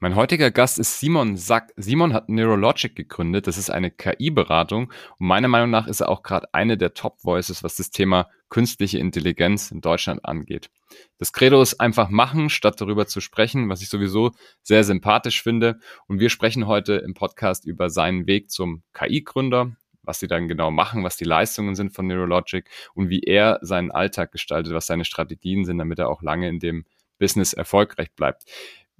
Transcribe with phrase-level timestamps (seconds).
[0.00, 1.72] Mein heutiger Gast ist Simon Sack.
[1.74, 3.48] Simon hat Neurologic gegründet.
[3.48, 7.64] Das ist eine KI-Beratung und meiner Meinung nach ist er auch gerade eine der Top-Voices,
[7.64, 10.70] was das Thema künstliche Intelligenz in Deutschland angeht.
[11.18, 14.30] Das Credo ist einfach machen, statt darüber zu sprechen, was ich sowieso
[14.62, 15.80] sehr sympathisch finde.
[16.06, 19.72] Und wir sprechen heute im Podcast über seinen Weg zum KI-Gründer,
[20.04, 23.90] was sie dann genau machen, was die Leistungen sind von Neurologic und wie er seinen
[23.90, 26.84] Alltag gestaltet, was seine Strategien sind, damit er auch lange in dem
[27.18, 28.44] Business erfolgreich bleibt.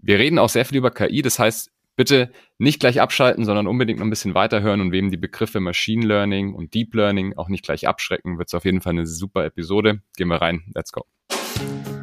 [0.00, 3.98] Wir reden auch sehr viel über KI, das heißt, bitte nicht gleich abschalten, sondern unbedingt
[3.98, 7.64] noch ein bisschen weiterhören und wem die Begriffe Machine Learning und Deep Learning auch nicht
[7.64, 10.00] gleich abschrecken, wird es auf jeden Fall eine super Episode.
[10.16, 11.04] Gehen wir rein, let's go.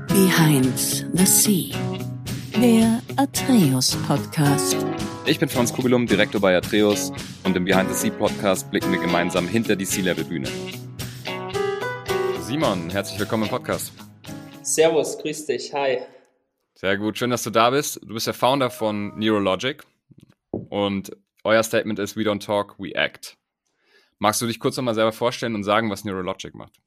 [0.09, 0.77] Behind
[1.13, 1.73] the Sea,
[2.61, 4.75] der Atreus Podcast.
[5.25, 7.13] Ich bin Franz Kugelum, Direktor bei Atreus
[7.45, 10.49] und im Behind the Sea Podcast blicken wir gemeinsam hinter die Sea-Level-Bühne.
[12.41, 13.93] Simon, herzlich willkommen im Podcast.
[14.61, 15.99] Servus, grüß dich, hi.
[16.77, 18.01] Sehr gut, schön, dass du da bist.
[18.03, 19.85] Du bist der Founder von Neurologic
[20.51, 21.15] und
[21.45, 23.37] euer Statement ist We don't talk, we act.
[24.19, 26.81] Magst du dich kurz nochmal selber vorstellen und sagen, was Neurologic macht?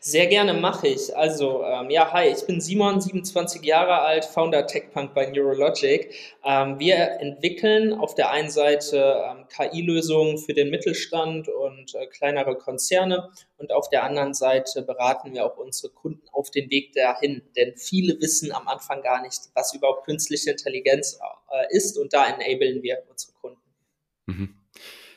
[0.00, 1.16] Sehr gerne mache ich.
[1.16, 6.14] Also, ähm, ja, hi, ich bin Simon, 27 Jahre alt, Founder TechPunk bei Neurologic.
[6.44, 12.56] Ähm, wir entwickeln auf der einen Seite ähm, KI-Lösungen für den Mittelstand und äh, kleinere
[12.56, 17.42] Konzerne und auf der anderen Seite beraten wir auch unsere Kunden auf den Weg dahin.
[17.56, 21.18] Denn viele wissen am Anfang gar nicht, was überhaupt künstliche Intelligenz
[21.50, 23.60] äh, ist und da enablen wir unsere Kunden.
[24.26, 24.63] Mhm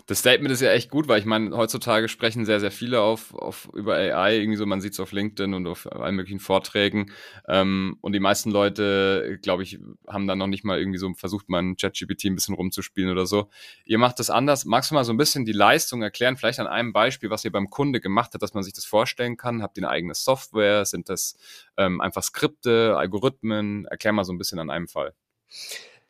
[0.07, 3.33] das Statement ist ja echt gut, weil ich meine, heutzutage sprechen sehr, sehr viele auf,
[3.35, 7.11] auf über AI, irgendwie so, man sieht es auf LinkedIn und auf allen möglichen Vorträgen.
[7.45, 11.49] Ähm, und die meisten Leute, glaube ich, haben dann noch nicht mal irgendwie so versucht,
[11.49, 13.49] mal ein ChatGPT ein bisschen rumzuspielen oder so.
[13.83, 14.63] Ihr macht das anders.
[14.63, 17.51] Magst du mal so ein bisschen die Leistung erklären, vielleicht an einem Beispiel, was ihr
[17.51, 19.61] beim Kunde gemacht habt, dass man sich das vorstellen kann?
[19.61, 20.85] Habt ihr eine eigene Software?
[20.85, 21.35] Sind das
[21.75, 23.83] ähm, einfach Skripte, Algorithmen?
[23.87, 25.13] Erklär mal so ein bisschen an einem Fall.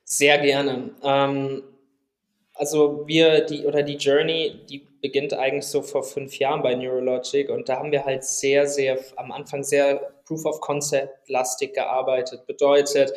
[0.03, 0.91] Sehr gerne.
[1.01, 1.63] Ähm
[2.57, 7.49] also wir, die, oder die Journey, die beginnt eigentlich so vor fünf Jahren bei Neurologic
[7.49, 12.45] und da haben wir halt sehr, sehr, am Anfang sehr Proof of Concept lastig gearbeitet.
[12.47, 13.11] Bedeutet,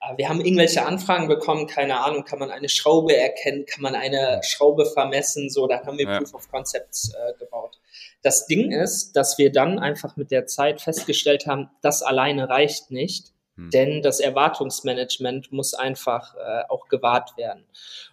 [0.00, 3.94] äh, wir haben irgendwelche Anfragen bekommen, keine Ahnung, kann man eine Schraube erkennen, kann man
[3.94, 6.18] eine Schraube vermessen, so, dann haben wir ja.
[6.18, 7.78] Proof of Concepts äh, gebaut.
[8.22, 12.90] Das Ding ist, dass wir dann einfach mit der Zeit festgestellt haben, das alleine reicht
[12.90, 13.70] nicht, hm.
[13.70, 17.64] denn das Erwartungsmanagement muss einfach äh, auch gewahrt werden.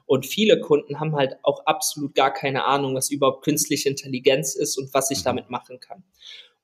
[0.06, 4.78] Und viele Kunden haben halt auch absolut gar keine Ahnung, was überhaupt künstliche Intelligenz ist
[4.78, 5.26] und was ich mhm.
[5.26, 6.04] damit machen kann.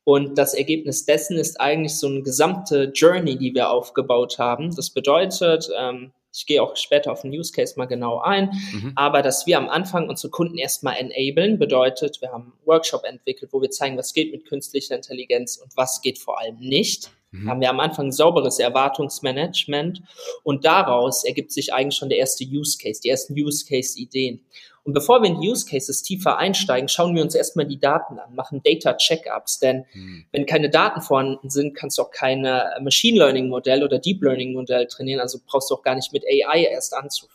[0.04, 4.76] Und das Ergebnis dessen ist eigentlich so eine gesamte Journey, die wir aufgebaut haben.
[4.76, 8.92] Das bedeutet, ähm, ich gehe auch später auf den Use Case mal genau ein, mhm.
[8.96, 13.52] aber dass wir am Anfang unsere Kunden erstmal enablen, bedeutet, wir haben einen Workshop entwickelt,
[13.54, 17.10] wo wir zeigen, was geht mit künstlicher Intelligenz und was geht vor allem nicht
[17.42, 17.50] mhm.
[17.50, 20.02] haben wir am Anfang sauberes Erwartungsmanagement
[20.44, 24.42] und daraus ergibt sich eigentlich schon der erste Use Case, die ersten Use Case Ideen.
[24.86, 28.20] Und bevor wir in die Use Cases tiefer einsteigen, schauen wir uns erstmal die Daten
[28.20, 30.26] an, machen Data Checkups, denn mhm.
[30.32, 34.54] wenn keine Daten vorhanden sind, kannst du auch keine Machine Learning Modell oder Deep Learning
[34.54, 37.35] Modell trainieren, also brauchst du auch gar nicht mit AI erst anzufangen.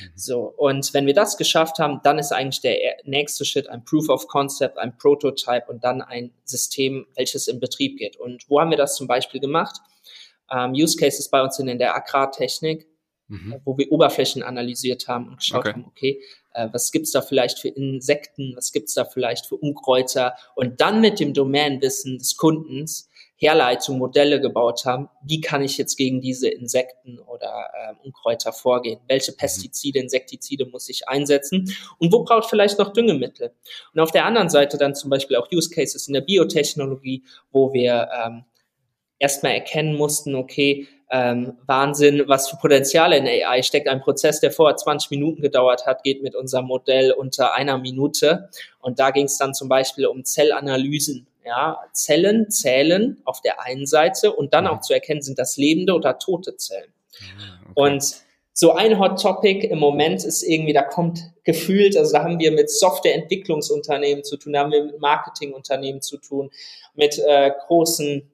[0.00, 0.12] Mhm.
[0.14, 4.08] So, und wenn wir das geschafft haben, dann ist eigentlich der nächste Schritt ein Proof
[4.08, 8.16] of Concept, ein Prototype und dann ein System, welches in Betrieb geht.
[8.16, 9.80] Und wo haben wir das zum Beispiel gemacht?
[10.50, 12.86] Ähm, Use Cases bei uns sind in der Agrartechnik,
[13.28, 13.60] mhm.
[13.64, 15.72] wo wir Oberflächen analysiert haben und geschaut okay.
[15.72, 16.22] haben, okay,
[16.54, 21.00] äh, was gibt's da vielleicht für Insekten, was gibt's da vielleicht für Unkräuter und dann
[21.00, 26.48] mit dem Domainwissen des Kundens Herleitung, Modelle gebaut haben, wie kann ich jetzt gegen diese
[26.48, 29.00] Insekten oder äh, Unkräuter vorgehen?
[29.08, 29.36] Welche mhm.
[29.36, 31.70] Pestizide, Insektizide muss ich einsetzen?
[31.98, 33.52] Und wo braucht vielleicht noch Düngemittel?
[33.92, 37.74] Und auf der anderen Seite dann zum Beispiel auch Use Cases in der Biotechnologie, wo
[37.74, 38.44] wir ähm,
[39.18, 43.86] erstmal erkennen mussten, okay, ähm, Wahnsinn, was für Potenziale in AI steckt.
[43.86, 48.48] Ein Prozess, der vorher 20 Minuten gedauert hat, geht mit unserem Modell unter einer Minute.
[48.80, 53.86] Und da ging es dann zum Beispiel um Zellanalysen ja, Zellen zählen auf der einen
[53.86, 56.92] Seite und dann auch zu erkennen, sind das lebende oder tote Zellen.
[57.20, 57.72] Ah, okay.
[57.74, 58.16] Und
[58.52, 62.52] so ein Hot Topic im Moment ist irgendwie, da kommt gefühlt, also da haben wir
[62.52, 66.50] mit Softwareentwicklungsunternehmen zu tun, da haben wir mit Marketingunternehmen zu tun,
[66.94, 68.30] mit äh, großen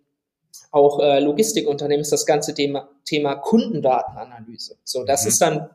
[0.71, 4.77] auch äh, Logistikunternehmen ist das ganze Thema, Thema Kundendatenanalyse.
[4.85, 5.29] So, das mhm.
[5.29, 5.71] ist dann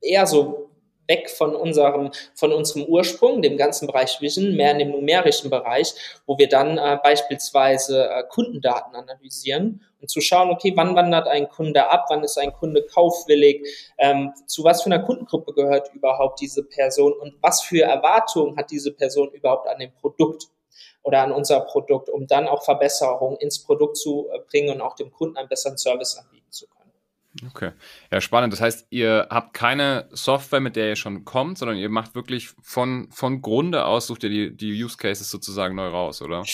[0.00, 0.65] eher so
[1.08, 5.94] weg von unserem, von unserem Ursprung, dem ganzen Bereich Vision, mehr in dem numerischen Bereich,
[6.26, 11.48] wo wir dann äh, beispielsweise äh, Kundendaten analysieren und zu schauen, okay, wann wandert ein
[11.48, 13.66] Kunde ab, wann ist ein Kunde kaufwillig,
[13.98, 18.70] ähm, zu was für einer Kundengruppe gehört überhaupt diese Person und was für Erwartungen hat
[18.70, 20.48] diese Person überhaupt an dem Produkt
[21.02, 24.94] oder an unser Produkt, um dann auch Verbesserungen ins Produkt zu äh, bringen und auch
[24.96, 26.85] dem Kunden einen besseren Service anbieten zu können.
[27.50, 27.72] Okay.
[28.10, 28.52] Ja, spannend.
[28.52, 32.50] Das heißt, ihr habt keine Software, mit der ihr schon kommt, sondern ihr macht wirklich
[32.62, 36.44] von, von Grunde aus, sucht ihr die, die Use Cases sozusagen neu raus, oder?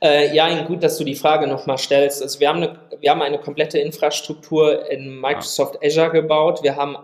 [0.00, 2.22] Äh, ja, gut, dass du die Frage nochmal stellst.
[2.22, 5.86] Also wir haben, eine, wir haben eine komplette Infrastruktur in Microsoft ah.
[5.86, 6.62] Azure gebaut.
[6.62, 6.96] Wir haben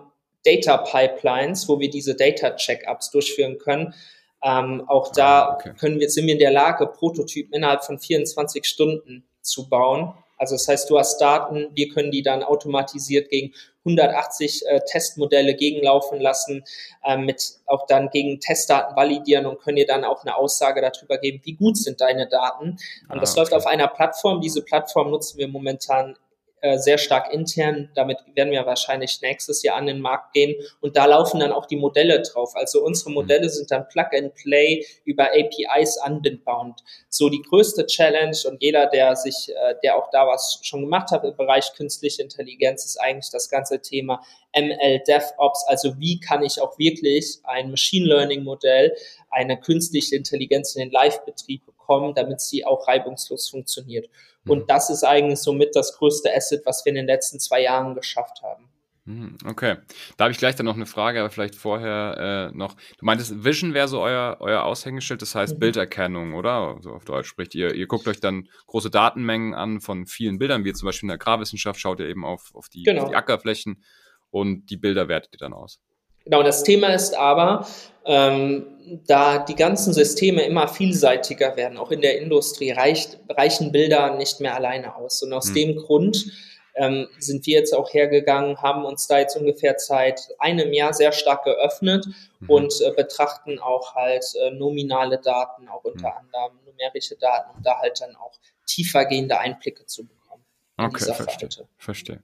[0.45, 3.95] Data Pipelines, wo wir diese Data Checkups durchführen können.
[4.43, 5.73] Ähm, auch da ah, okay.
[5.79, 10.13] können wir, sind wir in der Lage, Prototypen innerhalb von 24 Stunden zu bauen.
[10.37, 13.53] Also das heißt, du hast Daten, wir können die dann automatisiert gegen
[13.85, 16.65] 180 äh, Testmodelle gegenlaufen lassen,
[17.05, 21.19] äh, mit auch dann gegen Testdaten validieren und können dir dann auch eine Aussage darüber
[21.19, 22.71] geben, wie gut sind deine Daten.
[23.09, 23.41] Und ah, das okay.
[23.41, 24.41] läuft auf einer Plattform.
[24.41, 26.17] Diese Plattform nutzen wir momentan
[26.65, 27.91] äh, sehr stark intern.
[27.95, 30.55] Damit werden wir wahrscheinlich nächstes Jahr an den Markt gehen.
[30.81, 32.53] Und da laufen dann auch die Modelle drauf.
[32.55, 33.17] Also unsere mhm.
[33.17, 36.61] Modelle sind dann Plug and Play über APIs anbindbar.
[36.61, 36.81] Und
[37.11, 41.11] so die größte Challenge und jeder, der sich, äh, der auch da was schon gemacht
[41.11, 44.25] hat im Bereich künstliche Intelligenz, ist eigentlich das ganze Thema
[44.57, 45.67] ML DevOps.
[45.69, 48.97] Also wie kann ich auch wirklich ein Machine Learning Modell,
[49.31, 54.09] eine künstliche Intelligenz in den Live-Betrieb bekommen, damit sie auch reibungslos funktioniert.
[54.47, 54.67] Und mhm.
[54.67, 58.43] das ist eigentlich somit das größte Asset, was wir in den letzten zwei Jahren geschafft
[58.43, 58.69] haben.
[59.07, 59.77] Mhm, okay,
[60.17, 62.75] da habe ich gleich dann noch eine Frage, aber vielleicht vorher äh, noch.
[62.99, 65.59] Du meintest, Vision wäre so euer, euer Aushängeschild, das heißt mhm.
[65.59, 66.79] Bilderkennung, oder?
[66.81, 67.75] So auf Deutsch spricht ihr.
[67.75, 71.17] Ihr guckt euch dann große Datenmengen an von vielen Bildern, wie zum Beispiel in der
[71.17, 73.03] Agrarwissenschaft, schaut ihr eben auf, auf, die, genau.
[73.03, 73.85] auf die Ackerflächen
[74.31, 75.81] und die Bilder wertet ihr dann aus.
[76.25, 77.67] Genau, das Thema ist aber,
[78.07, 78.67] ähm,
[79.07, 84.41] da die ganzen Systeme immer vielseitiger werden, auch in der Industrie, reicht, reichen Bilder nicht
[84.41, 85.23] mehr alleine aus.
[85.23, 85.55] Und aus mhm.
[85.55, 86.27] dem Grund
[86.75, 91.13] ähm, sind wir jetzt auch hergegangen, haben uns da jetzt ungefähr seit einem Jahr sehr
[91.13, 92.07] stark geöffnet
[92.41, 92.51] mhm.
[92.51, 96.17] und äh, betrachten auch halt äh, nominale Daten, auch unter mhm.
[96.19, 98.33] anderem numerische Daten, um da halt dann auch
[98.67, 100.45] tiefergehende Einblicke zu bekommen.
[100.77, 101.69] Okay, verstehe.
[101.79, 102.23] verstehe.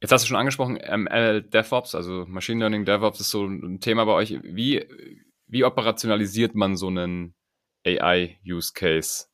[0.00, 4.04] Jetzt hast du schon angesprochen, ML DevOps, also Machine Learning DevOps ist so ein Thema
[4.04, 4.38] bei euch.
[4.42, 4.84] Wie,
[5.46, 7.34] wie operationalisiert man so einen
[7.84, 9.26] AI-Use-Case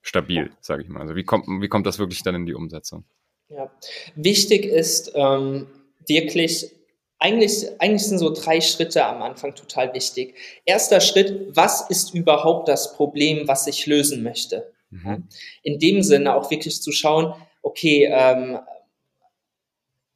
[0.00, 1.00] stabil, sage ich mal?
[1.00, 3.04] Also wie kommt, wie kommt das wirklich dann in die Umsetzung?
[3.48, 3.70] Ja,
[4.14, 5.66] wichtig ist ähm,
[6.06, 6.72] wirklich,
[7.18, 10.34] eigentlich, eigentlich sind so drei Schritte am Anfang total wichtig.
[10.64, 14.72] Erster Schritt, was ist überhaupt das Problem, was ich lösen möchte?
[14.90, 15.28] Mhm.
[15.62, 18.58] In dem Sinne auch wirklich zu schauen, okay, ähm,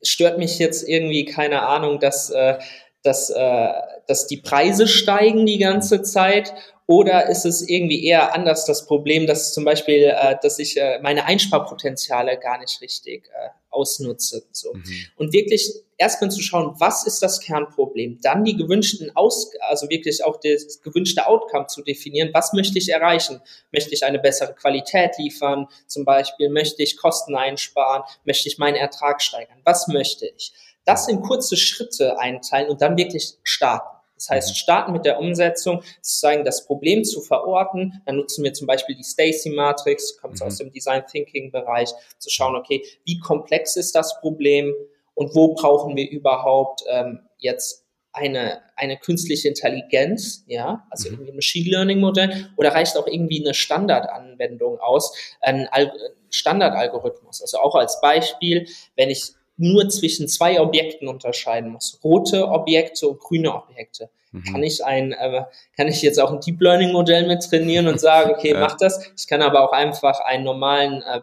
[0.03, 2.59] stört mich jetzt irgendwie, keine Ahnung, dass, äh,
[3.03, 3.73] dass, äh,
[4.11, 6.53] dass die Preise steigen die ganze Zeit
[6.87, 10.99] oder ist es irgendwie eher anders das Problem, dass zum Beispiel, äh, dass ich äh,
[11.01, 14.43] meine Einsparpotenziale gar nicht richtig äh, ausnutze?
[14.51, 14.75] So.
[14.75, 15.07] Mhm.
[15.15, 18.19] Und wirklich erstmal zu schauen, was ist das Kernproblem?
[18.21, 22.31] Dann die gewünschten Aus, also wirklich auch das gewünschte Outcome zu definieren.
[22.33, 23.41] Was möchte ich erreichen?
[23.71, 25.69] Möchte ich eine bessere Qualität liefern?
[25.87, 28.03] Zum Beispiel möchte ich Kosten einsparen?
[28.25, 29.61] Möchte ich meinen Ertrag steigern?
[29.65, 30.53] Was möchte ich?
[30.85, 34.00] Das in kurze Schritte einteilen und dann wirklich starten.
[34.21, 34.55] Das heißt, mhm.
[34.55, 38.03] starten mit der Umsetzung, sozusagen das Problem zu verorten.
[38.05, 40.47] Dann nutzen wir zum Beispiel die Stacy-Matrix, kommt mhm.
[40.47, 44.75] aus dem Design Thinking-Bereich, zu schauen, okay, wie komplex ist das Problem
[45.15, 51.15] und wo brauchen wir überhaupt ähm, jetzt eine, eine künstliche Intelligenz, ja, also mhm.
[51.15, 55.93] irgendwie ein Machine Learning Modell, oder reicht auch irgendwie eine Standardanwendung aus, ein Al
[56.33, 57.43] Standardalgorithmus.
[57.43, 62.01] Also auch als Beispiel, wenn ich nur zwischen zwei Objekten unterscheiden muss.
[62.03, 64.11] Rote Objekte und grüne Objekte.
[64.33, 64.45] Mhm.
[64.45, 65.45] Kann ich ein, äh,
[65.77, 68.61] kann ich jetzt auch ein Deep Learning Modell mit trainieren und sagen, okay, ja.
[68.61, 69.13] mach das.
[69.17, 71.21] Ich kann aber auch einfach einen normalen äh,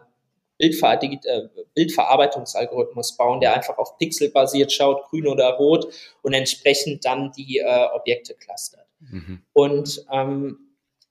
[0.58, 5.86] Bildver äh, Bildverarbeitungsalgorithmus bauen, der einfach auf Pixel basiert schaut, grün oder rot
[6.22, 8.86] und entsprechend dann die äh, Objekte clustert.
[9.00, 9.42] Mhm.
[9.52, 10.58] Und ähm,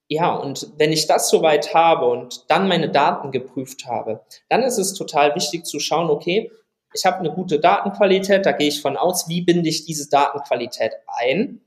[0.10, 4.77] ja, und wenn ich das soweit habe und dann meine Daten geprüft habe, dann ist
[4.77, 6.51] es total wichtig zu schauen, okay,
[6.94, 10.94] ich habe eine gute Datenqualität, da gehe ich von aus, wie binde ich diese Datenqualität
[11.08, 11.62] ein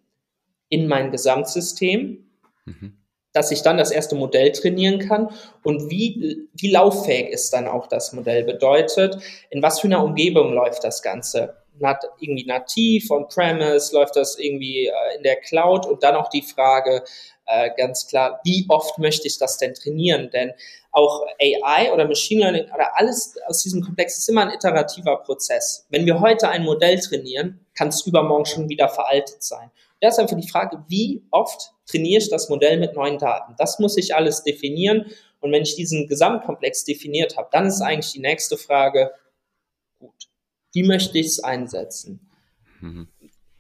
[0.69, 2.31] in mein Gesamtsystem,
[2.65, 2.97] mhm.
[3.33, 5.29] dass ich dann das erste Modell trainieren kann
[5.62, 9.19] und wie, wie lauffähig ist dann auch das Modell bedeutet,
[9.50, 11.57] in was für einer Umgebung läuft das Ganze.
[11.79, 16.43] Nat irgendwie nativ, on-premise, läuft das irgendwie äh, in der Cloud und dann auch die
[16.43, 17.05] Frage
[17.47, 20.31] äh, ganz klar, wie oft möchte ich das denn trainieren?
[20.31, 20.53] Denn
[20.92, 25.87] auch AI oder Machine Learning oder alles aus diesem Komplex ist immer ein iterativer Prozess.
[25.90, 29.70] Wenn wir heute ein Modell trainieren, kann es übermorgen schon wieder veraltet sein.
[30.00, 33.54] Da ist einfach die Frage, wie oft trainiere ich das Modell mit neuen Daten?
[33.59, 35.06] Das muss ich alles definieren.
[35.40, 39.12] Und wenn ich diesen Gesamtkomplex definiert habe, dann ist eigentlich die nächste Frage,
[39.99, 40.28] gut,
[40.73, 42.28] wie möchte ich es einsetzen?
[42.80, 43.09] Mhm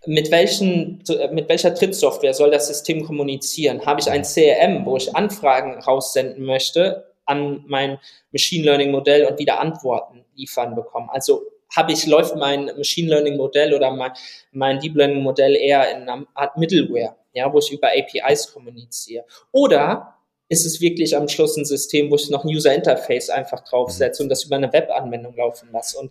[0.06, 3.84] mit, welchen, mit welcher Trittsoftware soll das System kommunizieren?
[3.84, 7.09] Habe ich ein CRM, wo ich Anfragen raussenden möchte?
[7.30, 7.98] An mein
[8.32, 11.08] Machine Learning Modell und wieder Antworten liefern bekommen.
[11.10, 11.42] Also
[11.74, 14.12] habe ich, läuft mein Machine Learning Modell oder mein,
[14.52, 19.24] mein Deep Learning Modell eher in einer Art Middleware, ja, wo ich über APIs kommuniziere.
[19.52, 20.16] Oder
[20.48, 24.22] ist es wirklich am Schluss ein System, wo ich noch ein User Interface einfach draufsetze
[24.22, 25.96] und das über eine Webanwendung laufen lasse.
[25.96, 26.10] Und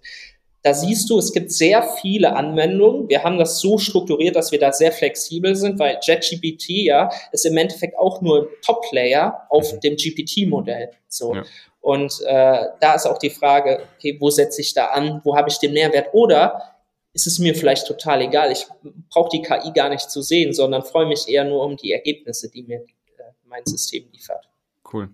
[0.62, 3.08] da siehst du, es gibt sehr viele Anwendungen.
[3.08, 7.46] Wir haben das so strukturiert, dass wir da sehr flexibel sind, weil JetGPT ja ist
[7.46, 9.80] im Endeffekt auch nur ein Top-Layer auf mhm.
[9.80, 10.92] dem GPT-Modell.
[11.08, 11.36] So.
[11.36, 11.44] Ja.
[11.82, 15.22] Und äh, da ist auch die Frage, okay, wo setze ich da an?
[15.24, 16.10] Wo habe ich den Mehrwert?
[16.14, 16.76] Oder
[17.14, 18.52] ist es mir vielleicht total egal?
[18.52, 18.66] Ich
[19.10, 22.52] brauche die KI gar nicht zu sehen, sondern freue mich eher nur um die Ergebnisse,
[22.52, 24.50] die mir äh, mein System liefert.
[24.92, 25.10] Cool.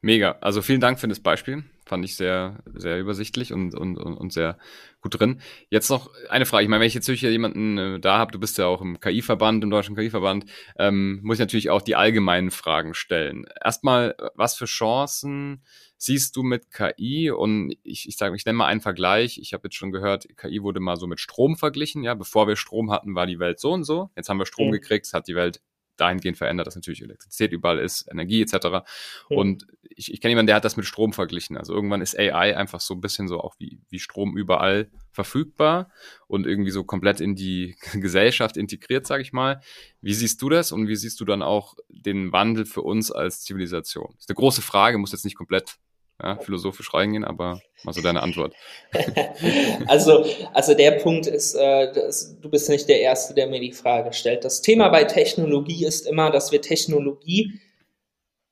[0.00, 0.36] Mega.
[0.40, 1.64] Also vielen Dank für das Beispiel.
[1.86, 4.58] Fand ich sehr, sehr übersichtlich und, und, und sehr
[5.00, 5.40] gut drin.
[5.70, 6.64] Jetzt noch eine Frage.
[6.64, 8.98] Ich meine, wenn ich jetzt hier jemanden äh, da habe, du bist ja auch im
[8.98, 10.46] KI-Verband, im Deutschen KI-Verband,
[10.78, 13.46] ähm, muss ich natürlich auch die allgemeinen Fragen stellen.
[13.64, 15.62] Erstmal, was für Chancen
[15.96, 17.30] siehst du mit KI?
[17.30, 19.38] Und ich, ich sage, ich nenne mal einen Vergleich.
[19.38, 22.02] Ich habe jetzt schon gehört, KI wurde mal so mit Strom verglichen.
[22.02, 24.10] Ja, bevor wir Strom hatten, war die Welt so und so.
[24.16, 24.72] Jetzt haben wir Strom mhm.
[24.72, 25.60] gekriegt, hat die Welt
[25.96, 28.54] dahingehend verändert, dass natürlich Elektrizität überall ist, Energie etc.
[28.64, 28.84] Ja.
[29.28, 31.56] Und ich, ich kenne jemanden, der hat das mit Strom verglichen.
[31.56, 35.90] Also irgendwann ist AI einfach so ein bisschen so auch wie, wie Strom überall verfügbar
[36.26, 39.60] und irgendwie so komplett in die Gesellschaft integriert, sage ich mal.
[40.00, 43.40] Wie siehst du das und wie siehst du dann auch den Wandel für uns als
[43.42, 44.12] Zivilisation?
[44.14, 45.76] Das ist eine große Frage, muss jetzt nicht komplett
[46.22, 48.54] ja, philosophisch reingehen, aber mal so deine Antwort.
[49.86, 53.72] also, also der Punkt ist, äh, das, du bist nicht der Erste, der mir die
[53.72, 54.44] Frage stellt.
[54.44, 57.60] Das Thema bei Technologie ist immer, dass wir Technologie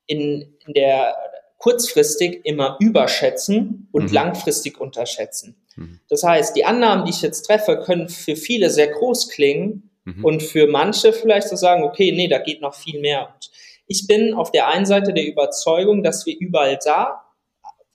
[0.07, 1.17] in, in der
[1.59, 4.13] kurzfristig immer überschätzen und mhm.
[4.13, 5.57] langfristig unterschätzen.
[5.77, 6.01] Mhm.
[6.11, 10.23] Das heißt, die Annahmen, die ich jetzt treffe, können für viele sehr groß klingen mhm.
[10.23, 13.31] und für manche vielleicht so sagen, okay, nee, da geht noch viel mehr.
[13.35, 13.51] Und
[13.87, 17.24] ich bin auf der einen Seite der Überzeugung, dass wir überall da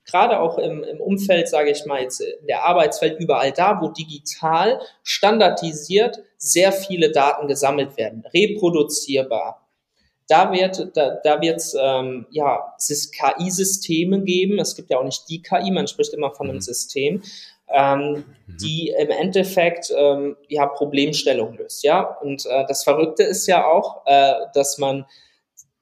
[0.09, 3.89] gerade auch im, im Umfeld, sage ich mal jetzt in der Arbeitswelt, überall da, wo
[3.89, 9.67] digital standardisiert sehr viele Daten gesammelt werden, reproduzierbar.
[10.27, 14.59] Da wird da, da wird's ähm, ja KI-Systeme geben.
[14.59, 16.61] Es gibt ja auch nicht die KI, man spricht immer von einem mhm.
[16.61, 17.23] System,
[17.67, 18.57] ähm, mhm.
[18.61, 21.83] die im Endeffekt ähm, ja Problemstellung löst.
[21.83, 25.05] Ja, und äh, das Verrückte ist ja auch, äh, dass man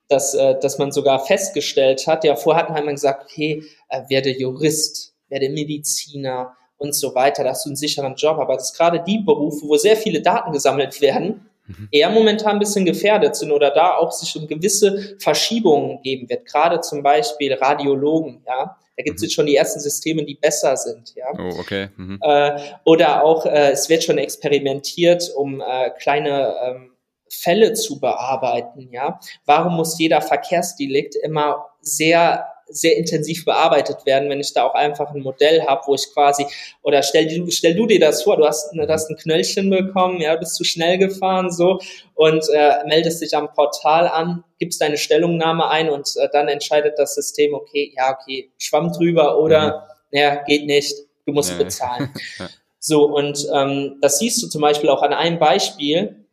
[0.10, 4.30] dass, äh, dass man sogar festgestellt hat, ja, vorher hat man gesagt, okay, äh, werde
[4.30, 9.04] Jurist, werde Mediziner und so weiter, da hast du einen sicheren Job, aber das gerade
[9.06, 11.90] die Berufe, wo sehr viele Daten gesammelt werden, mhm.
[11.92, 16.46] eher momentan ein bisschen gefährdet sind oder da auch sich um gewisse Verschiebungen geben wird,
[16.46, 19.26] gerade zum Beispiel Radiologen, ja, da gibt es mhm.
[19.26, 21.14] jetzt schon die ersten Systeme, die besser sind.
[21.16, 21.28] Ja?
[21.38, 21.90] Oh, okay.
[21.98, 22.20] Mhm.
[22.22, 26.92] Äh, oder auch, äh, es wird schon experimentiert, um äh, kleine ähm,
[27.30, 29.20] Fälle zu bearbeiten, ja.
[29.46, 35.14] Warum muss jeder Verkehrsdelikt immer sehr sehr intensiv bearbeitet werden, wenn ich da auch einfach
[35.14, 36.46] ein Modell habe, wo ich quasi,
[36.82, 40.20] oder stell, du, stell du dir das vor, du hast, du hast ein Knöllchen bekommen,
[40.20, 41.80] ja, bist zu schnell gefahren so
[42.16, 46.96] und äh, meldest dich am Portal an, gibst deine Stellungnahme ein und äh, dann entscheidet
[46.98, 50.18] das System, okay, ja, okay, schwamm drüber oder, mhm.
[50.18, 50.94] ja, geht nicht,
[51.26, 51.58] du musst ja.
[51.58, 52.14] bezahlen.
[52.80, 56.27] so, und ähm, das siehst du zum Beispiel auch an einem Beispiel,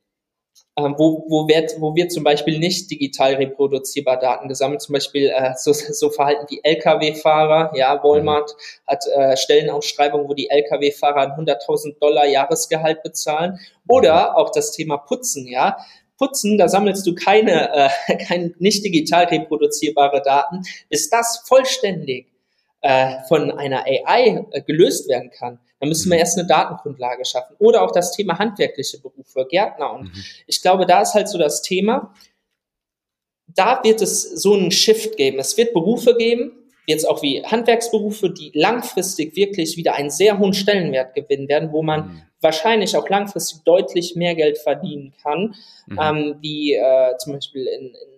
[0.77, 5.29] ähm, wo, wo, wird, wo wird zum Beispiel nicht digital reproduzierbar Daten gesammelt, zum Beispiel
[5.29, 8.91] äh, so, so Verhalten wie Lkw-Fahrer, ja, Walmart mhm.
[8.91, 14.37] hat äh, Stellenausschreibungen, wo die Lkw-Fahrer 100.000 Dollar Jahresgehalt bezahlen oder mhm.
[14.37, 15.77] auch das Thema Putzen, ja,
[16.19, 17.73] Putzen, da sammelst du keine,
[18.09, 22.34] äh, kein nicht digital reproduzierbare Daten, bis das vollständig
[22.85, 27.57] äh, von einer AI äh, gelöst werden kann, dann müssen wir erst eine Datengrundlage schaffen.
[27.59, 29.95] Oder auch das Thema handwerkliche Berufe, Gärtner.
[29.95, 30.25] Und mhm.
[30.47, 32.13] ich glaube, da ist halt so das Thema,
[33.47, 35.39] da wird es so einen Shift geben.
[35.39, 36.53] Es wird Berufe geben,
[36.87, 41.83] jetzt auch wie Handwerksberufe, die langfristig wirklich wieder einen sehr hohen Stellenwert gewinnen werden, wo
[41.83, 42.23] man mhm.
[42.43, 45.55] wahrscheinlich auch langfristig deutlich mehr Geld verdienen kann,
[45.87, 45.99] mhm.
[45.99, 48.14] ähm, wie äh, zum Beispiel in, in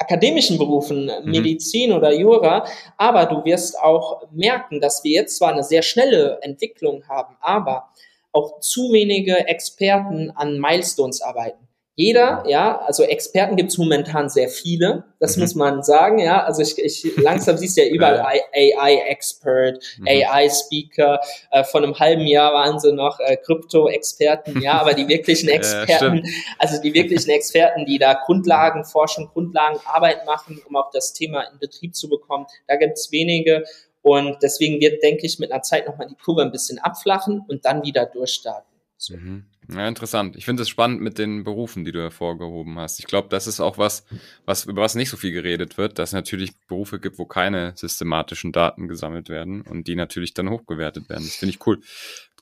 [0.00, 1.30] akademischen Berufen, mhm.
[1.30, 2.64] Medizin oder Jura,
[2.96, 7.90] aber du wirst auch merken, dass wir jetzt zwar eine sehr schnelle Entwicklung haben, aber
[8.32, 11.68] auch zu wenige Experten an Milestones arbeiten.
[12.00, 15.42] Jeder, ja, also Experten gibt es momentan sehr viele, das mhm.
[15.42, 16.42] muss man sagen, ja.
[16.42, 18.20] Also ich, ich langsam siehst du ja überall
[18.54, 20.08] AI-Expert, mhm.
[20.08, 21.20] AI-Speaker.
[21.50, 26.22] Äh, vor einem halben Jahr waren sie noch äh, Krypto-Experten, ja, aber die wirklichen Experten,
[26.24, 31.42] ja, also die wirklichen Experten, die da Grundlagen, Forschung, Grundlagenarbeit machen, um auch das Thema
[31.52, 33.64] in Betrieb zu bekommen, da gibt es wenige.
[34.00, 37.66] Und deswegen wird, denke ich, mit einer Zeit nochmal die Kurve ein bisschen abflachen und
[37.66, 38.69] dann wieder durchstarten.
[39.02, 39.16] So.
[39.16, 39.46] Mhm.
[39.72, 40.36] Ja, interessant.
[40.36, 42.98] Ich finde es spannend mit den Berufen, die du hervorgehoben hast.
[42.98, 44.04] Ich glaube, das ist auch was,
[44.44, 47.72] was, über was nicht so viel geredet wird, dass es natürlich Berufe gibt, wo keine
[47.76, 51.24] systematischen Daten gesammelt werden und die natürlich dann hochgewertet werden.
[51.24, 51.80] Das finde ich cool.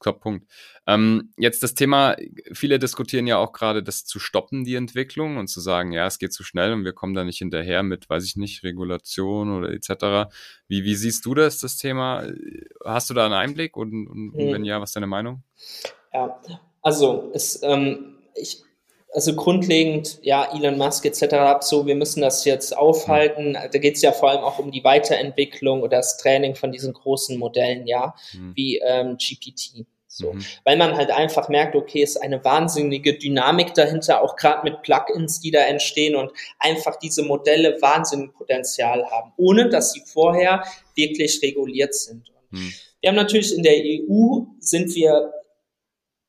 [0.02, 0.48] Top-Punkt.
[0.88, 2.16] Ähm, jetzt das Thema,
[2.52, 6.18] viele diskutieren ja auch gerade, das zu stoppen, die Entwicklung und zu sagen, ja, es
[6.18, 9.70] geht zu schnell und wir kommen da nicht hinterher mit, weiß ich nicht, Regulation oder
[9.70, 10.32] etc.
[10.66, 12.26] Wie, wie siehst du das, das Thema?
[12.84, 15.44] Hast du da einen Einblick und, und, und wenn ja, was ist deine Meinung?
[16.12, 16.40] Ja,
[16.82, 18.62] also es, ähm, ich,
[19.12, 21.60] also grundlegend, ja, Elon Musk etc.
[21.60, 23.54] so, wir müssen das jetzt aufhalten.
[23.54, 26.92] Da geht es ja vor allem auch um die Weiterentwicklung oder das Training von diesen
[26.92, 28.52] großen Modellen, ja, mhm.
[28.54, 29.86] wie ähm, GPT.
[30.08, 30.32] So.
[30.32, 30.44] Mhm.
[30.64, 35.40] Weil man halt einfach merkt, okay, ist eine wahnsinnige Dynamik dahinter, auch gerade mit Plugins,
[35.40, 41.40] die da entstehen und einfach diese Modelle wahnsinnig Potenzial haben, ohne dass sie vorher wirklich
[41.42, 42.32] reguliert sind.
[42.50, 42.72] Mhm.
[43.00, 45.32] Wir haben natürlich in der EU sind wir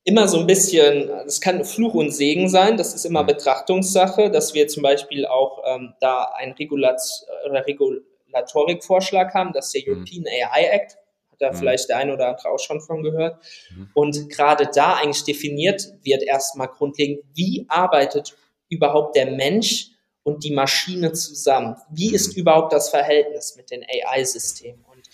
[0.04, 3.28] immer so ein bisschen, das kann Fluch und Segen sein, das ist immer mhm.
[3.28, 7.02] Betrachtungssache, dass wir zum Beispiel auch ähm, da einen Regulat
[7.46, 10.00] Regulatorikvorschlag haben, das ist der mhm.
[10.00, 10.98] European AI Act,
[11.32, 11.58] hat da mhm.
[11.58, 13.38] vielleicht der eine oder andere auch schon von gehört.
[13.76, 13.90] Mhm.
[13.94, 18.36] Und gerade da eigentlich definiert wird erstmal grundlegend, wie arbeitet
[18.70, 19.90] überhaupt der Mensch
[20.24, 21.76] und die Maschine zusammen?
[21.90, 22.42] Wie ist mhm.
[22.42, 24.86] überhaupt das Verhältnis mit den AI-Systemen?
[24.86, 25.10] Und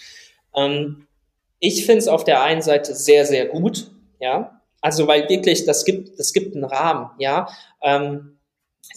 [0.55, 1.07] ähm,
[1.59, 4.54] ich finde es auf der einen Seite sehr, sehr gut, ja,
[4.85, 7.47] also weil wirklich, das gibt, das gibt einen Rahmen, ja.
[7.81, 8.37] Ähm,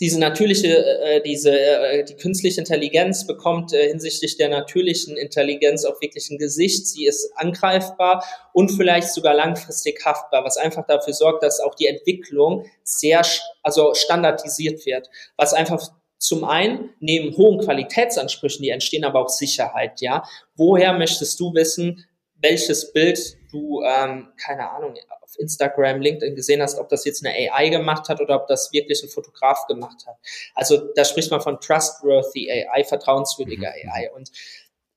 [0.01, 5.99] diese natürliche, äh, diese, äh, die künstliche Intelligenz bekommt äh, hinsichtlich der natürlichen Intelligenz auch
[6.03, 6.87] wirklich ein Gesicht.
[6.87, 11.87] Sie ist angreifbar und vielleicht sogar langfristig haftbar, was einfach dafür sorgt, dass auch die
[11.87, 13.23] Entwicklung sehr,
[13.63, 15.81] also standardisiert wird, was einfach
[16.19, 20.23] zum einen neben hohen Qualitätsansprüchen, die entstehen, aber auch Sicherheit, ja.
[20.55, 22.05] Woher möchtest du wissen,
[22.41, 27.35] welches Bild du, ähm, keine Ahnung, auf Instagram, LinkedIn gesehen hast, ob das jetzt eine
[27.35, 30.17] AI gemacht hat oder ob das wirklich ein Fotograf gemacht hat.
[30.55, 33.91] Also da spricht man von trustworthy AI, vertrauenswürdiger mhm.
[33.91, 34.11] AI.
[34.15, 34.31] Und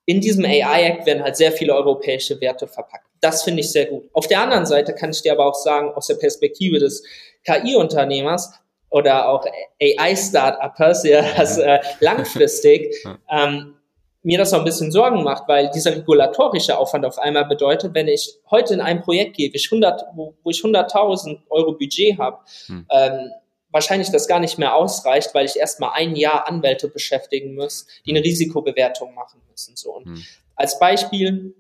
[0.06, 3.06] in diesem AI-Act werden halt sehr viele europäische Werte verpackt.
[3.22, 4.10] Das finde ich sehr gut.
[4.14, 7.04] Auf der anderen Seite kann ich dir aber auch sagen, aus der Perspektive des
[7.46, 8.52] KI-Unternehmers
[8.90, 9.46] oder auch
[9.82, 12.96] AI-Start-Uppers, ja, das äh, langfristig,
[13.30, 13.76] ähm,
[14.24, 18.08] mir das auch ein bisschen Sorgen macht, weil dieser regulatorische Aufwand auf einmal bedeutet, wenn
[18.08, 22.38] ich heute in ein Projekt gehe, ich 100, wo, wo ich 100.000 Euro Budget habe,
[22.68, 22.86] hm.
[22.92, 23.32] ähm,
[23.72, 28.12] wahrscheinlich das gar nicht mehr ausreicht, weil ich erstmal ein Jahr Anwälte beschäftigen muss, die
[28.12, 29.76] eine Risikobewertung machen müssen.
[29.76, 29.96] So.
[29.96, 30.24] Und hm.
[30.56, 31.56] Als Beispiel,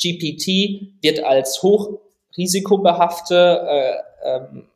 [0.00, 4.68] GPT wird als hochrisikobehafte äh, ähm,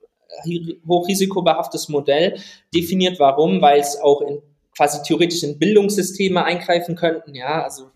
[0.86, 2.38] hochrisikobehaftes Modell
[2.72, 3.18] definiert.
[3.18, 3.60] Warum?
[3.60, 4.40] Weil es auch in
[4.78, 7.34] quasi theoretisch in Bildungssysteme eingreifen könnten.
[7.34, 7.90] Ja, also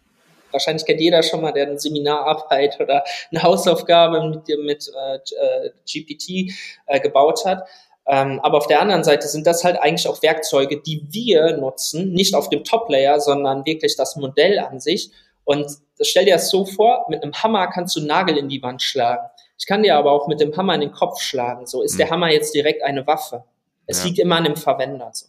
[0.51, 6.53] wahrscheinlich kennt jeder schon mal, der eine Seminararbeit oder eine Hausaufgabe mit, mit äh, GPT
[6.87, 7.65] äh, gebaut hat.
[8.09, 12.13] Ähm, aber auf der anderen Seite sind das halt eigentlich auch Werkzeuge, die wir nutzen,
[12.13, 15.13] nicht auf dem Top-Layer, sondern wirklich das Modell an sich.
[15.45, 18.61] Und stell dir das so vor, mit einem Hammer kannst du einen Nagel in die
[18.61, 19.25] Wand schlagen.
[19.57, 21.67] Ich kann dir aber auch mit dem Hammer in den Kopf schlagen.
[21.67, 21.99] So ist mhm.
[21.99, 23.45] der Hammer jetzt direkt eine Waffe.
[23.87, 24.07] Es ja.
[24.07, 25.11] liegt immer an dem Verwender.
[25.13, 25.27] So.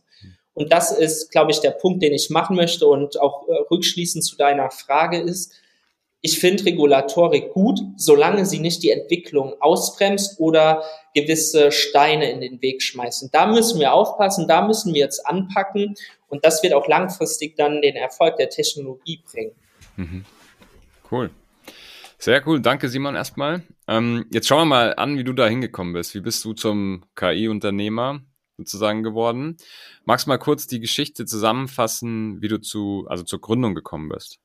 [0.53, 4.23] Und das ist, glaube ich, der Punkt, den ich machen möchte und auch äh, rückschließend
[4.23, 5.53] zu deiner Frage ist,
[6.25, 12.61] ich finde Regulatorik gut, solange sie nicht die Entwicklung ausbremst oder gewisse Steine in den
[12.61, 13.23] Weg schmeißt.
[13.23, 15.95] Und da müssen wir aufpassen, da müssen wir jetzt anpacken
[16.29, 19.51] und das wird auch langfristig dann den Erfolg der Technologie bringen.
[19.97, 20.25] Mhm.
[21.11, 21.29] Cool.
[22.17, 22.61] Sehr cool.
[22.61, 23.63] Danke, Simon, erstmal.
[23.89, 26.15] Ähm, jetzt schauen wir mal an, wie du da hingekommen bist.
[26.15, 28.21] Wie bist du zum KI-Unternehmer?
[28.67, 29.57] Sozusagen geworden.
[30.05, 34.39] Magst du mal kurz die Geschichte zusammenfassen, wie du zu, also zur Gründung gekommen bist?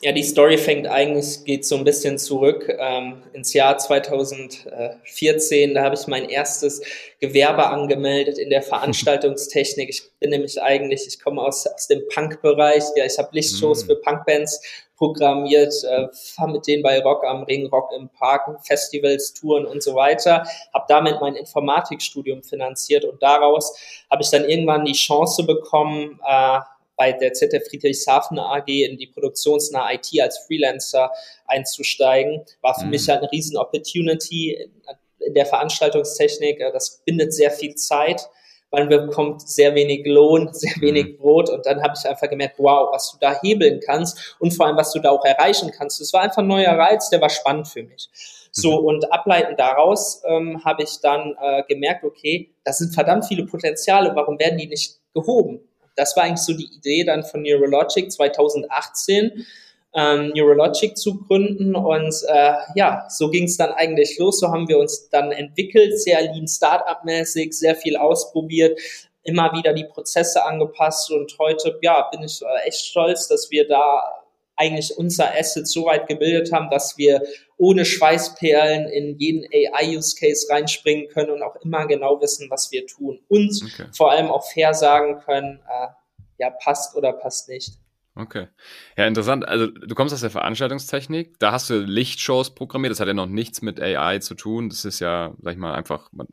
[0.00, 5.74] Ja, die Story fängt eigentlich, geht so ein bisschen zurück ähm, ins Jahr 2014.
[5.74, 6.82] Da habe ich mein erstes
[7.18, 9.88] Gewerbe angemeldet in der Veranstaltungstechnik.
[9.88, 12.84] Ich bin nämlich eigentlich, ich komme aus, aus dem Punk-Bereich.
[12.96, 13.86] Ja, ich habe Lichtshows mm.
[13.86, 14.60] für Punkbands
[14.98, 19.82] programmiert, äh, fahre mit denen bei Rock am Ring, Rock im Park, Festivals, Touren und
[19.82, 23.78] so weiter, habe damit mein Informatikstudium finanziert und daraus
[24.10, 26.58] habe ich dann irgendwann die Chance bekommen, äh,
[26.98, 31.12] bei der ZF Friedrichshafen AG in die produktionsnahe IT als Freelancer
[31.46, 32.44] einzusteigen.
[32.60, 32.90] War für mhm.
[32.90, 34.68] mich halt eine riesen Opportunity
[35.20, 36.60] in der Veranstaltungstechnik.
[36.60, 38.28] Äh, das bindet sehr viel Zeit
[38.70, 40.82] man bekommt sehr wenig Lohn, sehr mhm.
[40.82, 44.52] wenig Brot und dann habe ich einfach gemerkt, wow, was du da hebeln kannst und
[44.52, 46.00] vor allem, was du da auch erreichen kannst.
[46.00, 48.08] Das war einfach ein neuer Reiz, der war spannend für mich.
[48.52, 48.86] So, mhm.
[48.86, 54.12] und ableitend daraus ähm, habe ich dann äh, gemerkt, okay, das sind verdammt viele Potenziale,
[54.14, 55.60] warum werden die nicht gehoben?
[55.96, 59.44] Das war eigentlich so die Idee dann von Neurologic 2018
[59.94, 61.74] ähm, Neurologic zu gründen.
[61.74, 64.40] Und äh, ja, so ging es dann eigentlich los.
[64.40, 68.78] So haben wir uns dann entwickelt, sehr lean Startup-mäßig, sehr viel ausprobiert,
[69.22, 71.10] immer wieder die Prozesse angepasst.
[71.10, 74.02] Und heute, ja, bin ich äh, echt stolz, dass wir da
[74.56, 77.22] eigentlich unser Asset so weit gebildet haben, dass wir
[77.58, 83.20] ohne Schweißperlen in jeden AI-Use-Case reinspringen können und auch immer genau wissen, was wir tun.
[83.28, 83.86] Und okay.
[83.96, 85.88] vor allem auch fair sagen können, äh,
[86.38, 87.72] ja, passt oder passt nicht.
[88.18, 88.48] Okay.
[88.96, 89.46] Ja, interessant.
[89.46, 93.26] Also du kommst aus der Veranstaltungstechnik, da hast du Lichtshows programmiert, das hat ja noch
[93.26, 94.68] nichts mit AI zu tun.
[94.68, 96.26] Das ist ja, sag ich mal, einfach, man,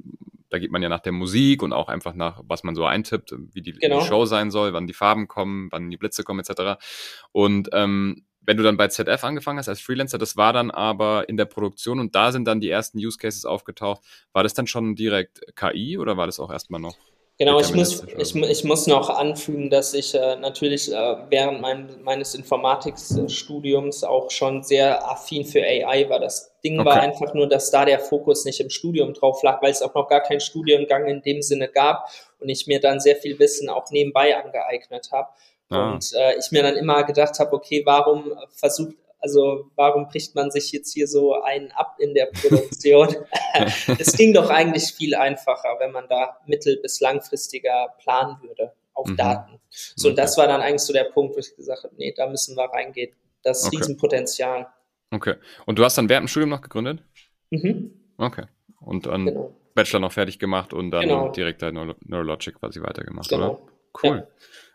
[0.49, 3.35] da geht man ja nach der Musik und auch einfach nach, was man so eintippt,
[3.53, 3.99] wie die, genau.
[3.99, 6.83] die Show sein soll, wann die Farben kommen, wann die Blitze kommen, etc.
[7.31, 11.29] Und ähm, wenn du dann bei ZF angefangen hast als Freelancer, das war dann aber
[11.29, 14.01] in der Produktion und da sind dann die ersten Use Cases aufgetaucht.
[14.33, 16.97] War das dann schon direkt KI oder war das auch erstmal noch?
[17.37, 22.01] Genau, ich muss, ich, ich, muss noch anfügen, dass ich äh, natürlich äh, während mein,
[22.01, 26.21] meines Informatikstudiums auch schon sehr affin für AI war.
[26.21, 26.87] Das Ding okay.
[26.87, 29.93] war einfach nur, dass da der Fokus nicht im Studium drauf lag, weil es auch
[29.93, 33.67] noch gar keinen Studiengang in dem Sinne gab und ich mir dann sehr viel Wissen
[33.67, 35.27] auch nebenbei angeeignet habe.
[35.69, 35.91] Ah.
[35.91, 40.51] Und äh, ich mir dann immer gedacht habe, okay, warum versucht also warum bricht man
[40.51, 43.15] sich jetzt hier so einen ab in der Produktion?
[43.97, 49.07] es ging doch eigentlich viel einfacher, wenn man da mittel- bis langfristiger planen würde auf
[49.07, 49.17] mhm.
[49.17, 49.59] Daten.
[49.69, 50.15] So, okay.
[50.15, 52.65] das war dann eigentlich so der Punkt, wo ich gesagt habe, nee, da müssen wir
[52.65, 53.13] reingehen.
[53.43, 53.77] Das ist okay.
[53.77, 54.67] Riesenpotenzial.
[55.11, 55.35] Okay.
[55.65, 57.03] Und du hast dann während dem Studium noch gegründet?
[57.51, 57.91] Mhm.
[58.17, 58.45] Okay.
[58.79, 59.55] Und dann genau.
[59.73, 61.29] Bachelor noch fertig gemacht und dann genau.
[61.29, 63.51] direkt dein Neurologic quasi weitergemacht, genau.
[63.51, 63.71] oder?
[64.03, 64.27] Cool.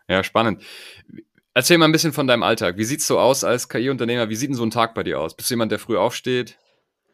[0.07, 0.15] Ja.
[0.15, 0.63] ja, spannend.
[1.53, 2.77] Erzähl mal ein bisschen von deinem Alltag.
[2.77, 4.29] Wie sieht's so aus als KI-Unternehmer?
[4.29, 5.35] Wie sieht denn so ein Tag bei dir aus?
[5.35, 6.57] Bist du jemand, der früh aufsteht?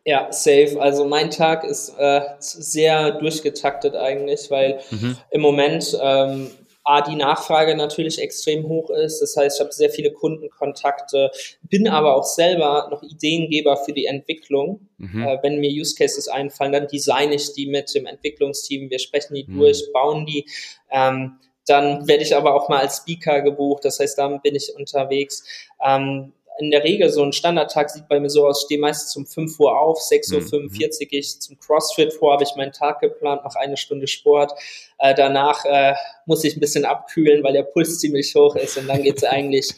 [0.05, 0.77] Ja, safe.
[0.79, 5.17] Also mein Tag ist äh, sehr durchgetaktet eigentlich, weil mhm.
[5.31, 6.51] im Moment ähm,
[6.85, 9.19] A, die Nachfrage natürlich extrem hoch ist.
[9.19, 11.31] Das heißt, ich habe sehr viele Kundenkontakte,
[11.63, 14.87] bin aber auch selber noch Ideengeber für die Entwicklung.
[14.97, 15.23] Mhm.
[15.23, 18.89] Äh, wenn mir Use Cases einfallen, dann designe ich die mit dem Entwicklungsteam.
[18.89, 19.57] Wir sprechen die mhm.
[19.59, 20.47] durch, bauen die.
[20.89, 24.73] Ähm, dann werde ich aber auch mal als Speaker gebucht, das heißt, dann bin ich
[24.75, 25.43] unterwegs.
[25.85, 29.15] Ähm, in der Regel so ein Standardtag sieht bei mir so aus, ich stehe meistens
[29.15, 31.07] um 5 Uhr auf, 6.45 Uhr mhm.
[31.09, 34.53] gehe ich zum CrossFit vor, habe ich meinen Tag geplant, mache eine Stunde Sport.
[34.97, 35.93] Äh, danach äh,
[36.25, 39.23] muss ich ein bisschen abkühlen, weil der Puls ziemlich hoch ist und dann geht es
[39.25, 39.69] eigentlich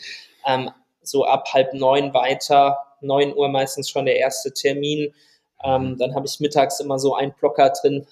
[0.47, 0.71] ähm,
[1.02, 5.13] so ab halb neun weiter, 9 Uhr meistens schon der erste Termin.
[5.63, 8.08] Ähm, dann habe ich mittags immer so einen Blocker drin,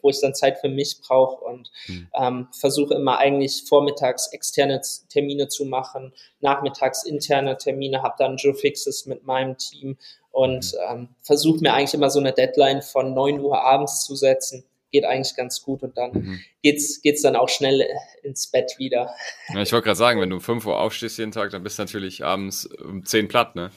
[0.00, 2.08] wo ich dann Zeit für mich brauche und mhm.
[2.14, 8.54] ähm, versuche immer eigentlich vormittags externe Termine zu machen, nachmittags interne Termine, habe dann Joe
[8.54, 9.98] Fixes mit meinem Team
[10.30, 10.78] und mhm.
[10.90, 14.64] ähm, versuche mir eigentlich immer so eine Deadline von 9 Uhr abends zu setzen.
[14.90, 16.40] Geht eigentlich ganz gut und dann mhm.
[16.62, 17.86] geht's, geht's dann auch schnell
[18.22, 19.14] ins Bett wieder.
[19.48, 21.78] Ja, ich wollte gerade sagen, wenn du um 5 Uhr aufstehst jeden Tag, dann bist
[21.78, 23.70] du natürlich abends um 10 platt, ne?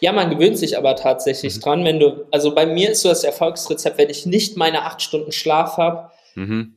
[0.00, 1.60] Ja, man gewöhnt sich aber tatsächlich mhm.
[1.60, 5.02] dran, wenn du, also bei mir ist so das Erfolgsrezept, wenn ich nicht meine acht
[5.02, 6.76] Stunden Schlaf habe, mhm.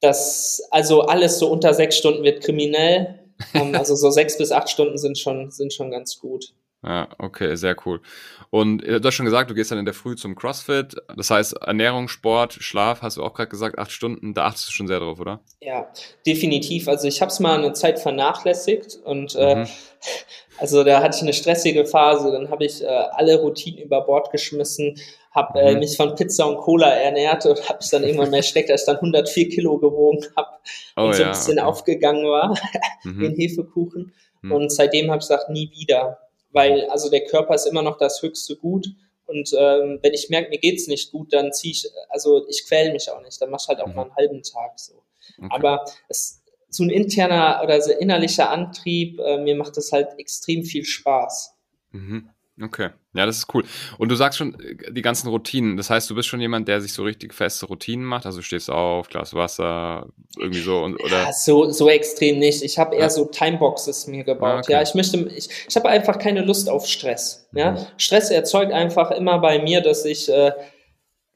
[0.00, 3.16] das, also alles so unter sechs Stunden wird kriminell.
[3.54, 6.52] Ähm, also so sechs bis acht Stunden sind schon, sind schon ganz gut.
[6.82, 8.00] Ja, okay, sehr cool.
[8.48, 10.96] Und äh, du hast schon gesagt, du gehst dann in der Früh zum CrossFit.
[11.14, 14.72] Das heißt, Ernährung, Sport, Schlaf, hast du auch gerade gesagt, acht Stunden, da achtest du
[14.72, 15.40] schon sehr drauf, oder?
[15.60, 15.92] Ja,
[16.26, 16.88] definitiv.
[16.88, 19.62] Also ich habe es mal eine Zeit vernachlässigt und äh, mhm.
[19.62, 19.66] äh,
[20.60, 22.30] also da hatte ich eine stressige Phase.
[22.30, 25.00] Dann habe ich äh, alle Routinen über Bord geschmissen,
[25.32, 25.80] habe äh, mhm.
[25.80, 28.86] mich von Pizza und Cola ernährt und habe es dann irgendwann mehr steckt, als ich
[28.86, 30.58] dann 104 Kilo gewogen habe
[30.96, 31.66] oh, und so ein bisschen okay.
[31.68, 32.56] aufgegangen war,
[33.04, 33.20] mhm.
[33.20, 34.12] den Hefekuchen.
[34.42, 34.52] Mhm.
[34.52, 36.18] Und seitdem habe ich gesagt, nie wieder
[36.52, 38.88] weil also der Körper ist immer noch das höchste Gut.
[39.26, 42.92] Und ähm, wenn ich merke, mir geht's nicht gut, dann ziehe ich, also ich quäle
[42.92, 43.94] mich auch nicht, dann mach ich halt auch mhm.
[43.94, 45.04] mal einen halben Tag so.
[45.38, 45.48] Okay.
[45.50, 46.39] Aber es,
[46.70, 51.54] so ein interner oder so innerlicher Antrieb, äh, mir macht das halt extrem viel Spaß.
[51.92, 52.30] Mhm.
[52.62, 53.64] Okay, ja, das ist cool.
[53.96, 55.76] Und du sagst schon äh, die ganzen Routinen.
[55.76, 58.26] Das heißt, du bist schon jemand, der sich so richtig feste Routinen macht.
[58.26, 61.24] Also du stehst auf, Glas Wasser, irgendwie so und oder.
[61.24, 62.62] Ja, so so extrem nicht.
[62.62, 63.10] Ich habe eher ja.
[63.10, 64.48] so Timeboxes mir gebaut.
[64.48, 64.72] Ah, okay.
[64.72, 67.48] Ja, ich möchte, ich, ich habe einfach keine Lust auf Stress.
[67.52, 67.86] Ja, mhm.
[67.96, 70.52] Stress erzeugt einfach immer bei mir, dass ich äh,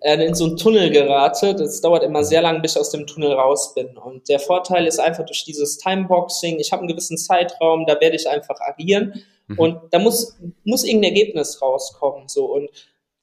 [0.05, 1.55] in so einen Tunnel gerate.
[1.55, 3.97] Das dauert immer sehr lang, bis ich aus dem Tunnel raus bin.
[3.97, 6.61] Und der Vorteil ist einfach durch dieses Timeboxing.
[6.61, 9.59] Ich habe einen gewissen Zeitraum, da werde ich einfach agieren Mhm.
[9.59, 12.29] Und da muss, muss irgendein Ergebnis rauskommen.
[12.29, 12.47] So.
[12.47, 12.71] Und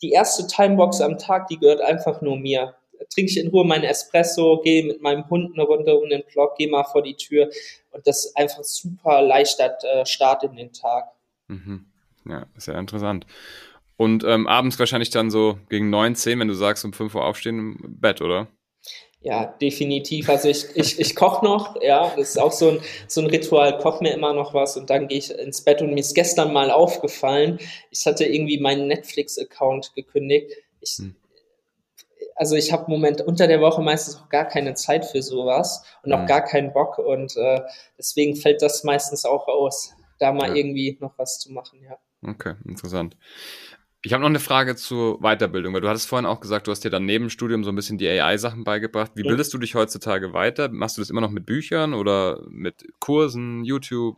[0.02, 2.76] die erste Timebox am Tag, die gehört einfach nur mir.
[2.98, 6.24] Da trinke ich in Ruhe meinen Espresso, gehe mit meinem Hund eine Runde um den
[6.32, 7.50] Block, gehe mal vor die Tür.
[7.92, 11.12] Und das ist einfach super leichter äh, Start in den Tag.
[11.48, 11.86] Mhm.
[12.28, 13.26] Ja, sehr interessant.
[14.02, 17.24] Und ähm, abends wahrscheinlich dann so gegen 9, 10, wenn du sagst, um 5 Uhr
[17.24, 18.48] aufstehen im Bett, oder?
[19.20, 20.28] Ja, definitiv.
[20.28, 23.78] Also ich, ich, ich koche noch, ja, das ist auch so ein, so ein Ritual,
[23.78, 26.52] koche mir immer noch was und dann gehe ich ins Bett und mir ist gestern
[26.52, 27.60] mal aufgefallen,
[27.92, 30.50] ich hatte irgendwie meinen Netflix-Account gekündigt.
[30.80, 31.16] Ich, hm.
[32.36, 35.86] Also ich habe im Moment unter der Woche meistens auch gar keine Zeit für sowas
[36.02, 36.26] und auch hm.
[36.26, 37.62] gar keinen Bock und äh,
[38.00, 40.56] deswegen fällt das meistens auch aus da mal ja.
[40.56, 41.98] irgendwie noch was zu machen, ja.
[42.24, 43.18] Okay, interessant.
[44.04, 46.84] Ich habe noch eine Frage zur Weiterbildung, weil du hattest vorhin auch gesagt, du hast
[46.84, 49.12] dir dann neben Studium so ein bisschen die AI-Sachen beigebracht.
[49.14, 50.70] Wie bildest du dich heutzutage weiter?
[50.70, 54.18] Machst du das immer noch mit Büchern oder mit Kursen, YouTube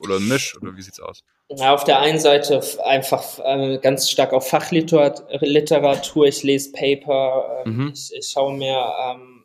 [0.00, 1.24] oder Misch oder wie sieht's aus?
[1.48, 6.26] Ja, auf der einen Seite einfach äh, ganz stark auf Fachliteratur.
[6.26, 7.92] Ich lese Paper, äh, mhm.
[7.94, 9.44] ich, ich schaue mir ähm,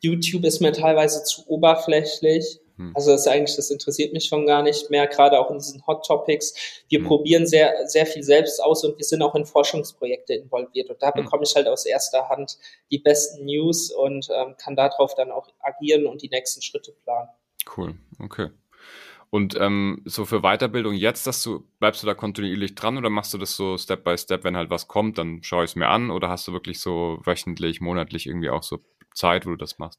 [0.00, 2.60] YouTube ist mir teilweise zu oberflächlich.
[2.76, 2.92] Hm.
[2.94, 5.86] Also das ist eigentlich, das interessiert mich schon gar nicht mehr, gerade auch in diesen
[5.86, 6.54] Hot Topics.
[6.88, 7.06] Wir hm.
[7.06, 10.90] probieren sehr, sehr viel selbst aus und wir sind auch in Forschungsprojekte involviert.
[10.90, 11.24] Und da hm.
[11.24, 12.58] bekomme ich halt aus erster Hand
[12.90, 17.28] die besten News und ähm, kann darauf dann auch agieren und die nächsten Schritte planen.
[17.76, 18.50] Cool, okay.
[19.30, 23.34] Und ähm, so für Weiterbildung jetzt, dass du, bleibst du da kontinuierlich dran oder machst
[23.34, 25.88] du das so Step by Step, wenn halt was kommt, dann schaue ich es mir
[25.88, 28.78] an oder hast du wirklich so wöchentlich, monatlich irgendwie auch so
[29.12, 29.98] Zeit, wo du das machst?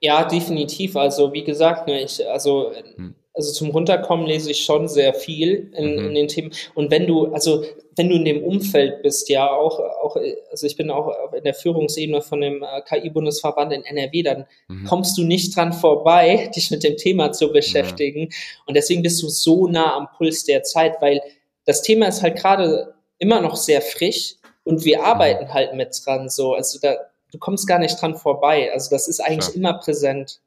[0.00, 0.96] Ja, definitiv.
[0.96, 3.14] Also wie gesagt, ne, ich, also, hm.
[3.32, 6.06] also zum Runterkommen lese ich schon sehr viel in, mhm.
[6.08, 6.52] in, den Themen.
[6.74, 7.64] Und wenn du, also
[7.96, 10.16] wenn du in dem Umfeld bist, ja auch, auch,
[10.50, 14.84] also ich bin auch in der Führungsebene von dem äh, KI-Bundesverband in NRW, dann mhm.
[14.84, 18.28] kommst du nicht dran vorbei, dich mit dem Thema zu beschäftigen.
[18.30, 18.36] Ja.
[18.66, 21.22] Und deswegen bist du so nah am Puls der Zeit, weil
[21.64, 24.34] das Thema ist halt gerade immer noch sehr frisch
[24.64, 25.04] und wir mhm.
[25.04, 26.28] arbeiten halt mit dran.
[26.28, 26.96] So, also da
[27.34, 28.72] du kommst gar nicht dran vorbei.
[28.72, 29.56] Also das ist eigentlich Klar.
[29.56, 30.40] immer präsent.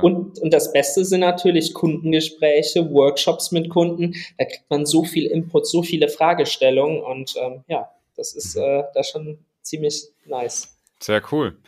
[0.00, 4.14] Und, und das Beste sind natürlich Kundengespräche, Workshops mit Kunden.
[4.38, 8.62] Da kriegt man so viel Input, so viele Fragestellungen und ähm, ja, das ist mhm.
[8.62, 10.78] äh, da schon ziemlich nice.
[11.00, 11.58] Sehr cool.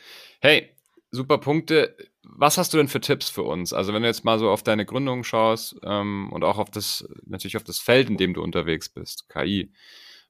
[0.40, 0.70] Hey,
[1.10, 1.96] super Punkte.
[2.22, 3.72] Was hast du denn für Tipps für uns?
[3.72, 7.06] Also wenn du jetzt mal so auf deine Gründung schaust ähm, und auch auf das,
[7.26, 9.72] natürlich auf das Feld, in dem du unterwegs bist, KI.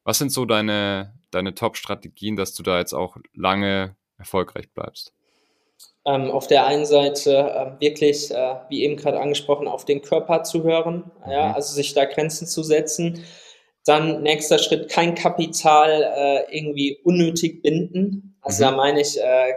[0.05, 5.13] Was sind so deine, deine Top-Strategien, dass du da jetzt auch lange erfolgreich bleibst?
[6.07, 10.43] Ähm, auf der einen Seite äh, wirklich, äh, wie eben gerade angesprochen, auf den Körper
[10.43, 11.33] zu hören, mhm.
[11.33, 13.25] ja, also sich da Grenzen zu setzen.
[13.87, 18.37] Dann nächster Schritt, kein Kapital äh, irgendwie unnötig binden.
[18.41, 18.71] Also mhm.
[18.71, 19.55] da meine ich, äh,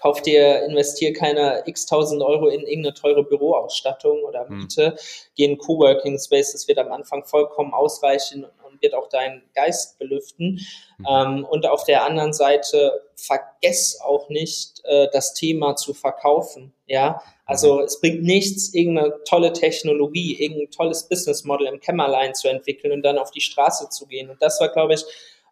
[0.00, 4.58] kauf dir, investier keine x tausend Euro in irgendeine teure Büroausstattung oder mhm.
[4.58, 4.96] Miete, mhm.
[5.36, 8.46] geh in Coworking Space, das wird am Anfang vollkommen ausreichen
[8.82, 10.60] wird auch deinen Geist belüften.
[10.98, 11.06] Mhm.
[11.08, 16.72] Ähm, und auf der anderen Seite vergess auch nicht, äh, das Thema zu verkaufen.
[16.86, 17.84] Ja, also mhm.
[17.84, 23.02] es bringt nichts, irgendeine tolle Technologie, irgendein tolles Business Model im Kämmerlein zu entwickeln und
[23.02, 24.30] dann auf die Straße zu gehen.
[24.30, 25.04] Und das war, glaube ich,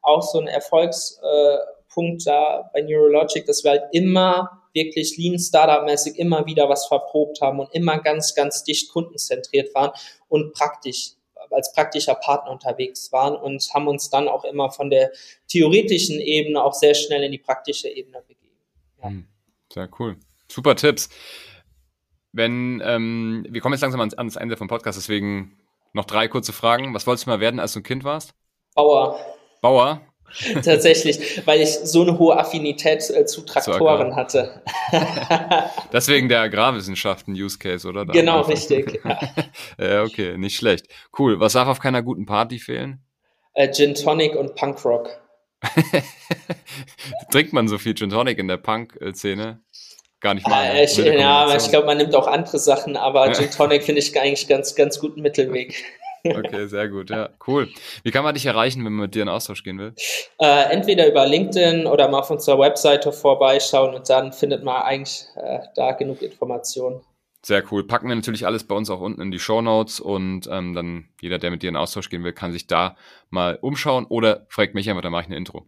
[0.03, 6.19] auch so ein Erfolgspunkt äh, da bei Neurologic, dass wir halt immer wirklich Lean Startup-mäßig
[6.19, 9.91] immer wieder was verprobt haben und immer ganz, ganz dicht kundenzentriert waren
[10.29, 11.13] und praktisch
[11.51, 15.11] als praktischer Partner unterwegs waren und haben uns dann auch immer von der
[15.49, 18.57] theoretischen Ebene auch sehr schnell in die praktische Ebene begeben.
[19.03, 19.09] Ja.
[19.09, 19.27] Hm,
[19.73, 20.17] sehr cool.
[20.49, 21.09] Super Tipps.
[22.33, 25.59] Wenn, ähm, wir kommen jetzt langsam ans, ans Ende vom Podcast, deswegen
[25.93, 26.95] noch drei kurze Fragen.
[26.95, 28.35] Was wolltest du mal werden, als du ein Kind warst?
[28.75, 29.19] Bauer.
[29.61, 30.01] Bauer?
[30.65, 34.63] Tatsächlich, weil ich so eine hohe Affinität äh, zu Traktoren hatte.
[35.93, 38.05] Deswegen der Agrarwissenschaften Use Case, oder?
[38.05, 39.01] Da genau, richtig.
[39.79, 39.87] Ja.
[39.87, 40.03] ja.
[40.03, 40.87] okay, nicht schlecht.
[41.19, 41.41] Cool.
[41.41, 43.01] Was darf auf keiner guten Party fehlen?
[43.55, 45.09] Äh, Gin Tonic und Punkrock.
[47.31, 49.61] Trinkt man so viel Gin Tonic in der Punk-Szene?
[50.21, 50.65] Gar nicht mal.
[50.65, 54.19] Äh, ich, ja, ich glaube, man nimmt auch andere Sachen, aber Gin Tonic finde ich
[54.21, 55.85] eigentlich ganz, ganz guten Mittelweg.
[56.25, 57.69] Okay, sehr gut, ja, cool.
[58.03, 59.95] Wie kann man dich erreichen, wenn man mit dir in Austausch gehen will?
[60.41, 65.25] Äh, entweder über LinkedIn oder mal auf unserer Webseite vorbeischauen und dann findet man eigentlich
[65.37, 67.03] äh, da genug Informationen.
[67.45, 67.87] Sehr cool.
[67.87, 71.09] Packen wir natürlich alles bei uns auch unten in die Show Notes und ähm, dann
[71.21, 72.97] jeder, der mit dir in Austausch gehen will, kann sich da
[73.31, 75.67] mal umschauen oder fragt mich einfach, dann mache ich eine Intro.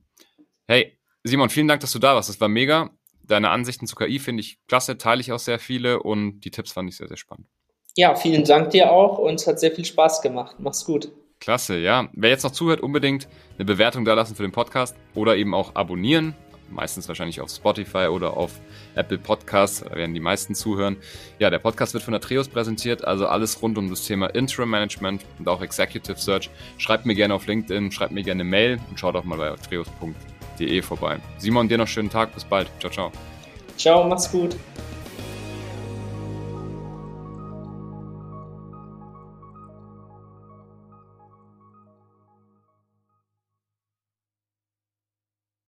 [0.66, 2.28] Hey, Simon, vielen Dank, dass du da warst.
[2.28, 2.90] Das war mega.
[3.22, 6.72] Deine Ansichten zu KI finde ich klasse, teile ich auch sehr viele und die Tipps
[6.72, 7.46] fand ich sehr, sehr spannend.
[7.96, 10.56] Ja, vielen Dank dir auch und es hat sehr viel Spaß gemacht.
[10.58, 11.10] Mach's gut.
[11.40, 12.08] Klasse, ja.
[12.12, 13.26] Wer jetzt noch zuhört, unbedingt
[13.56, 16.34] eine Bewertung da lassen für den Podcast oder eben auch abonnieren.
[16.68, 18.52] Meistens wahrscheinlich auf Spotify oder auf
[18.94, 20.98] Apple Podcasts, da werden die meisten zuhören.
[21.40, 24.70] Ja, der Podcast wird von der Trios präsentiert, also alles rund um das Thema Interim
[24.70, 26.48] Management und auch Executive Search.
[26.78, 29.56] Schreibt mir gerne auf LinkedIn, schreibt mir gerne eine Mail und schaut auch mal bei
[29.68, 31.18] trios.de vorbei.
[31.38, 32.68] Simon, dir noch schönen Tag, bis bald.
[32.78, 33.12] Ciao, ciao.
[33.76, 34.54] Ciao, mach's gut.